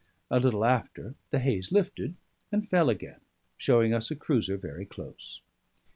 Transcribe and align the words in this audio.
A 0.31 0.39
little 0.39 0.65
after, 0.65 1.13
the 1.29 1.37
haze 1.37 1.71
lifted, 1.71 2.15
and 2.51 2.67
fell 2.67 2.89
again, 2.89 3.21
showing 3.55 3.93
us 3.93 4.09
a 4.09 4.15
cruiser 4.15 4.57
very 4.57 4.83
close. 4.87 5.41